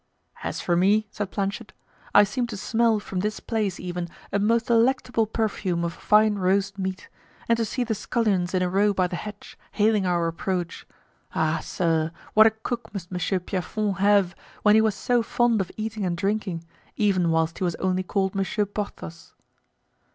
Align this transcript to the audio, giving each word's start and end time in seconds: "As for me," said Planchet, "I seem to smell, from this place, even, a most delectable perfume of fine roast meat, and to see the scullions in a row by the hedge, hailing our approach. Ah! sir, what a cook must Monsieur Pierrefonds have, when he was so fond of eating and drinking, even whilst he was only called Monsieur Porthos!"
"As 0.41 0.59
for 0.61 0.75
me," 0.75 1.07
said 1.11 1.29
Planchet, 1.29 1.73
"I 2.11 2.23
seem 2.23 2.47
to 2.47 2.57
smell, 2.57 2.99
from 2.99 3.19
this 3.19 3.39
place, 3.39 3.79
even, 3.79 4.09
a 4.31 4.39
most 4.39 4.65
delectable 4.65 5.27
perfume 5.27 5.83
of 5.83 5.93
fine 5.93 6.39
roast 6.39 6.79
meat, 6.79 7.07
and 7.47 7.55
to 7.57 7.63
see 7.65 7.83
the 7.83 7.93
scullions 7.93 8.55
in 8.55 8.63
a 8.63 8.67
row 8.67 8.95
by 8.95 9.05
the 9.05 9.15
hedge, 9.15 9.59
hailing 9.73 10.07
our 10.07 10.27
approach. 10.27 10.87
Ah! 11.35 11.59
sir, 11.61 12.11
what 12.33 12.47
a 12.47 12.49
cook 12.49 12.91
must 12.95 13.11
Monsieur 13.11 13.37
Pierrefonds 13.37 13.99
have, 13.99 14.33
when 14.63 14.73
he 14.73 14.81
was 14.81 14.95
so 14.95 15.21
fond 15.21 15.61
of 15.61 15.71
eating 15.77 16.03
and 16.03 16.17
drinking, 16.17 16.63
even 16.95 17.29
whilst 17.29 17.59
he 17.59 17.63
was 17.63 17.75
only 17.75 18.01
called 18.01 18.33
Monsieur 18.33 18.65
Porthos!" 18.65 19.35